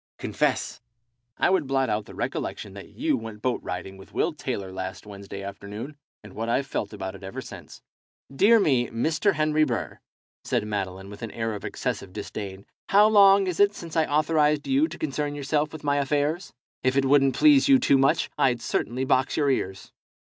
Confess." 0.17 0.81
"I 1.37 1.51
would 1.51 1.67
blot 1.67 1.87
out 1.87 2.05
the 2.05 2.15
recollection 2.15 2.73
that 2.73 2.89
you 2.89 3.15
went 3.15 3.43
boat 3.43 3.61
riding 3.61 3.97
with 3.97 4.15
Will 4.15 4.33
Taylor 4.33 4.71
last 4.71 5.05
Wednesday 5.05 5.43
afternoon, 5.43 5.95
and 6.23 6.33
what 6.33 6.49
I've 6.49 6.65
felt 6.65 6.91
about 6.91 7.13
it 7.13 7.21
ever 7.21 7.39
since." 7.39 7.83
"Dear 8.35 8.59
me, 8.59 8.87
Mr. 8.89 9.33
Henry 9.35 9.63
Burr," 9.63 9.99
said 10.43 10.65
Madeline, 10.65 11.11
with 11.11 11.21
an 11.21 11.29
air 11.29 11.53
of 11.53 11.63
excessive 11.63 12.13
disdain, 12.13 12.65
"how 12.89 13.07
long 13.07 13.45
is 13.45 13.59
it 13.59 13.75
since 13.75 13.95
I 13.95 14.07
authorized 14.07 14.65
you 14.67 14.87
to 14.87 14.97
concern 14.97 15.35
yourself 15.35 15.71
with 15.71 15.83
my 15.83 15.97
affairs? 15.97 16.51
If 16.81 16.97
it 16.97 17.05
wouldn't 17.05 17.35
please 17.35 17.67
you 17.69 17.77
too 17.77 17.99
much, 17.99 18.27
I'd 18.39 18.59
certainly 18.59 19.05
box 19.05 19.37
your 19.37 19.51
ears. 19.51 19.91